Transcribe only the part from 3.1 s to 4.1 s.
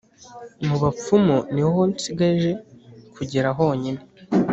kugera honyine